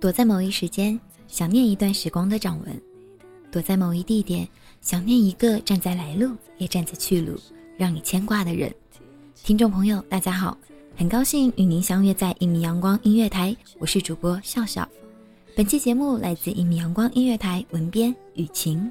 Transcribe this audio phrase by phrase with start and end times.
[0.00, 0.98] 躲在某一时间，
[1.28, 2.74] 想念一段时光的掌纹；
[3.52, 4.48] 躲在某一地点，
[4.80, 7.38] 想念一个站在来路也站在去路，
[7.76, 8.74] 让你牵挂的人。
[9.44, 10.56] 听众朋友，大家好，
[10.96, 14.88] 很高兴与您相约在一米阳光音乐台，我是主播笑笑。
[15.54, 18.90] 本期节目来自一米阳光音乐台文编雨晴。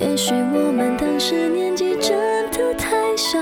[0.00, 3.38] 也许我们当时年纪真的太小，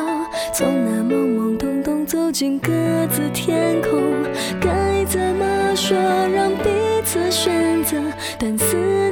[0.53, 2.71] 从那懵懵懂懂走进各
[3.07, 4.23] 自天空，
[4.61, 6.71] 该怎么说让彼
[7.05, 7.99] 此选择？
[8.39, 9.04] 但思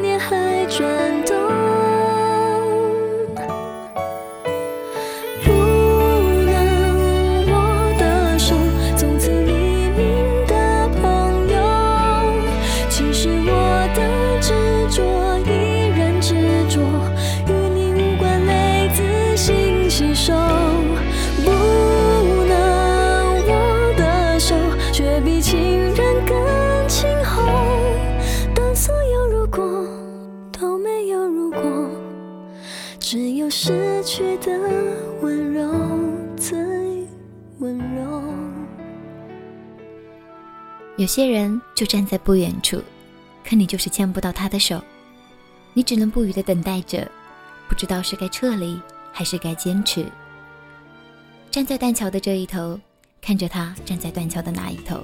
[34.02, 34.52] 去的
[35.20, 35.70] 温柔
[36.36, 36.58] 最
[37.58, 38.22] 温柔。
[40.96, 42.80] 有些人就站在不远处，
[43.44, 44.80] 可你就是牵不到他的手，
[45.72, 47.10] 你只能不语的等待着，
[47.68, 48.80] 不知道是该撤离
[49.10, 50.04] 还是该坚持。
[51.50, 52.78] 站在断桥的这一头，
[53.20, 55.00] 看着他站在断桥的那一头，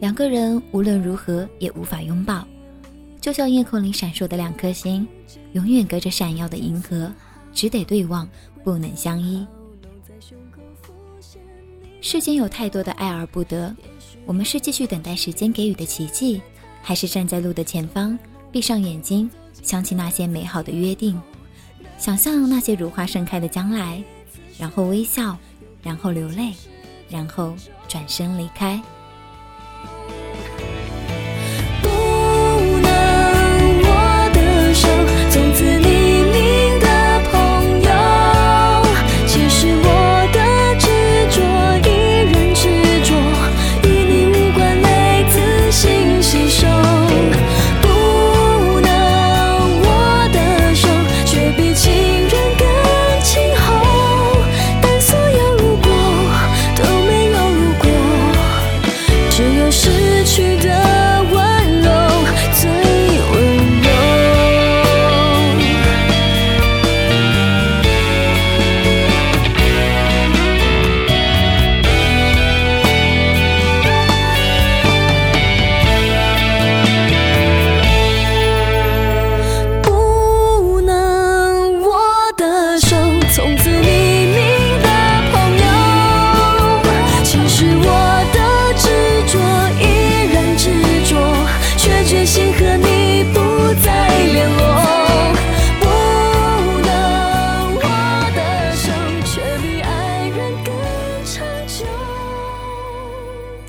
[0.00, 2.46] 两个人无论如何也无法拥抱，
[3.20, 5.06] 就像夜空里闪烁的两颗星，
[5.52, 7.10] 永远隔着闪耀的银河，
[7.52, 8.28] 只得对望，
[8.62, 9.46] 不能相依。
[12.00, 13.74] 世间有太多的爱而不得，
[14.24, 16.40] 我们是继续等待时间给予的奇迹，
[16.80, 18.16] 还是站在路的前方，
[18.52, 19.28] 闭上眼睛，
[19.62, 21.20] 想起那些美好的约定，
[21.98, 24.02] 想象那些如花盛开的将来，
[24.58, 25.36] 然后微笑，
[25.82, 26.52] 然后流泪，
[27.10, 27.54] 然后
[27.88, 28.80] 转身离开。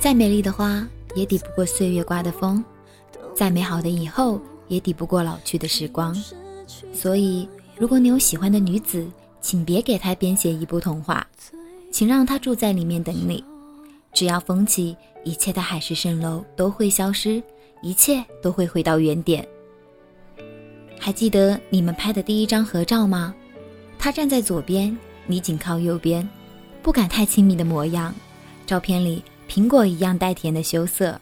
[0.00, 2.64] 再美丽的花也抵不过岁月刮的风，
[3.34, 6.16] 再美好的以后也抵不过老去的时光。
[6.90, 9.06] 所以，如果你有喜欢的女子，
[9.42, 11.26] 请别给她编写一部童话，
[11.92, 13.44] 请让她住在里面等你。
[14.14, 17.42] 只要风起，一切的海市蜃楼都会消失，
[17.82, 19.46] 一切都会回到原点。
[20.98, 23.34] 还记得你们拍的第一张合照吗？
[23.98, 26.26] 他站在左边，你紧靠右边，
[26.82, 28.14] 不敢太亲密的模样。
[28.66, 31.20] 照片里苹果一样带甜的羞涩。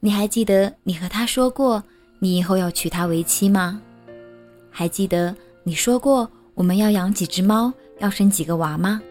[0.00, 1.84] 你还记得你和他说过
[2.20, 3.78] 你以后要娶她为妻吗？
[4.70, 9.02] 还记得你说过我们要养几只猫，要生几个娃吗？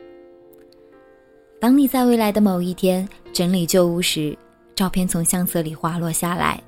[1.61, 4.35] 当你在未来的某一天整理旧物时，
[4.75, 6.59] 照片从相册里滑落下来，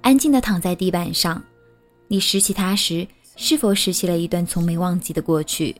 [0.00, 1.42] 安静地躺在地板上。
[2.08, 3.06] 你拾起它时，
[3.36, 5.76] 是否拾起了一段从没忘记的过去？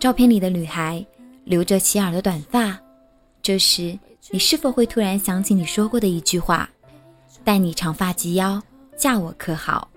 [0.00, 1.06] 照片里的女孩
[1.44, 2.76] 留着齐耳的短发，
[3.48, 3.98] 这时
[4.30, 6.68] 你是否会突然想起你说过的一句话
[7.42, 8.62] ：“待你长发及腰，
[8.94, 9.88] 嫁我可好？”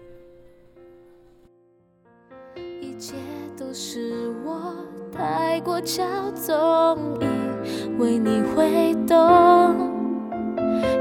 [2.80, 3.14] 一切
[3.60, 4.74] 都是我
[5.12, 6.02] 太过骄
[6.32, 9.92] 纵，以为你会懂，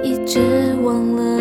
[0.02, 1.39] 一直忘了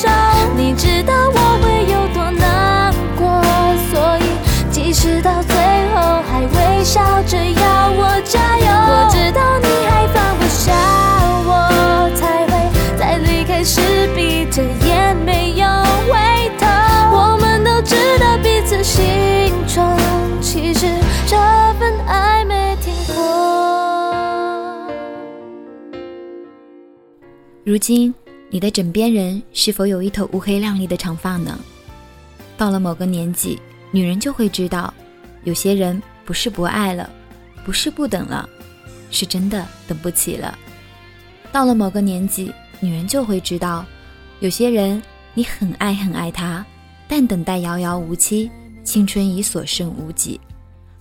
[0.00, 0.08] 受。
[0.56, 3.42] 你知道我会有多难过，
[3.90, 4.24] 所以
[4.70, 5.54] 即使到最
[5.92, 8.64] 后还微笑着要我加油。
[8.64, 10.72] 我知道你还放不下
[11.44, 11.50] 我，
[12.14, 12.52] 才会
[12.98, 15.66] 在离开时闭着眼没有
[16.08, 16.66] 回头。
[17.12, 19.84] 我们都知道彼此心中
[20.40, 20.86] 其实
[21.26, 21.36] 这
[21.78, 23.14] 份爱没停过。
[27.64, 28.14] 如今，
[28.52, 31.56] 你的枕边人是否有一头乌黑亮丽的长发呢？
[32.58, 33.56] 到了某个年纪，
[33.92, 34.92] 女人就会知道，
[35.44, 37.08] 有些人不是不爱了，
[37.64, 38.48] 不是不等了，
[39.08, 40.58] 是真的等不起了。
[41.52, 43.86] 到了某个年纪，女人就会知道，
[44.40, 45.00] 有些人
[45.32, 46.66] 你很爱很爱他，
[47.06, 48.50] 但等待遥遥无期，
[48.82, 50.40] 青春已所剩无几。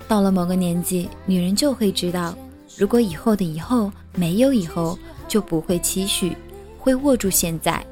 [0.07, 2.38] 到了某个年纪，女人就会知道，
[2.78, 4.98] 如果以后的以后没有以后，
[5.28, 6.36] 就不会期许，
[6.79, 7.85] 会握住现在。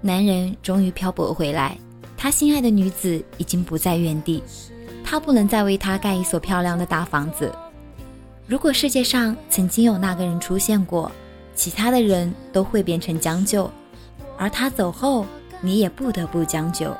[0.00, 1.76] 男人终于漂泊回来，
[2.16, 4.42] 他心爱的女子已经不在原地，
[5.04, 7.52] 他不能再为她盖一所漂亮的大房子。
[8.46, 11.10] 如果世界上曾经有那个人出现过，
[11.54, 13.70] 其他的人都会变成将就，
[14.38, 15.26] 而他走后，
[15.60, 16.96] 你也不得不将就。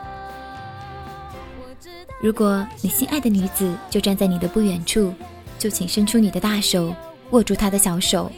[2.20, 5.14] 如果你心爱的女子就站在你的不远处，
[5.56, 6.92] 就请伸出你的大手，
[7.30, 8.30] 握住她的小手，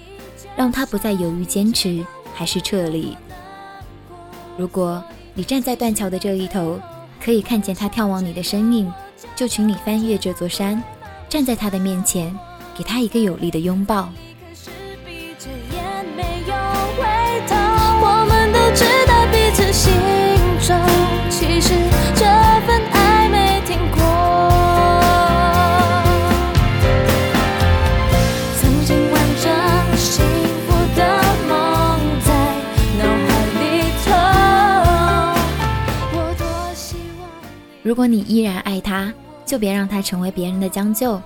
[0.57, 2.05] 让他不再犹豫坚持
[2.35, 3.17] 还是撤离。
[4.57, 5.03] 如果
[5.35, 6.79] 你站在断桥的这一头，
[7.23, 8.93] 可以看见他眺望你的身影，
[9.35, 10.83] 就请你翻越这座山，
[11.29, 12.37] 站在他的面前，
[12.77, 14.11] 给他一个有力的拥抱。
[37.91, 39.13] 如果你依然爱他，
[39.45, 41.21] 就别让他成为别人的将就。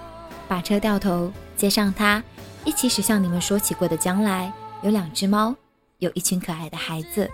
[0.48, 2.24] 把车掉头，接上他，
[2.64, 4.50] 一起驶向你们说起过的将来。
[4.80, 5.54] 有两只猫，
[5.98, 7.30] 有一群可爱的孩子。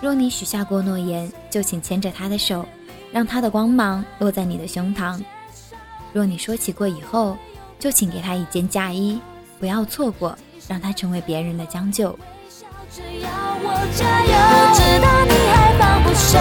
[0.00, 2.64] 若你许下过诺言，就请牵着他的手，
[3.12, 5.22] 让他的光芒落在你的胸膛。
[6.14, 7.36] 若你说起过以后，
[7.78, 9.20] 就请给他一件嫁衣，
[9.60, 10.34] 不要错过，
[10.66, 12.18] 让他成为别人的将就。
[12.90, 16.40] 只要我加油，我知道你还放不下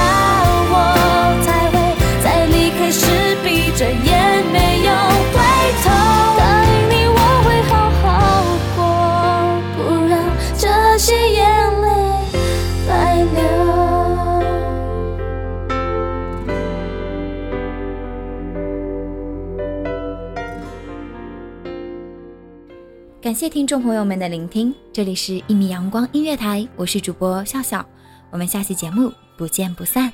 [23.23, 27.85] 感谢听众朋友们的聆听，这里是一米阳光音乐台，我是主播笑笑，
[28.31, 30.11] 我们下期节目不见不散。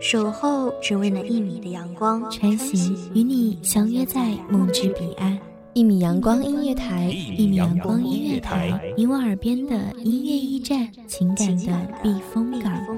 [0.00, 5.38] 守候只为那一米的阳光，穿行与你相约在梦之彼岸。
[5.72, 7.04] 一米阳光音乐台，
[7.36, 12.97] 一米阳光音乐台，你我耳边的音乐驿站，情感的避风港。